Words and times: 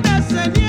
dessa 0.00 0.48
minha 0.50 0.62
né? 0.62 0.67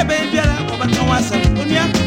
Ebi 0.00 0.38
a 0.38 1.97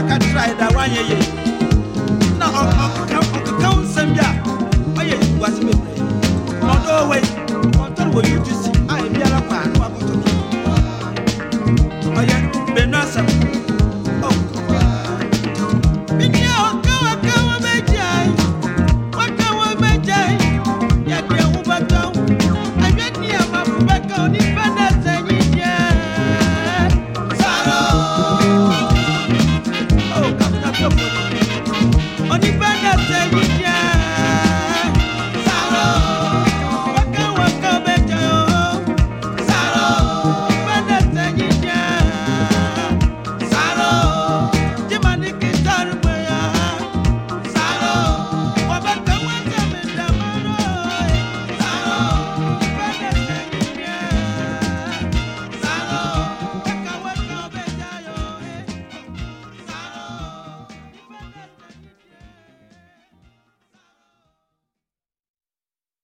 aka 0.00 0.18
try 0.32 0.52
that 0.54 0.74
one 0.74 0.90
yeah 0.92 1.02
yeah. 1.02 1.39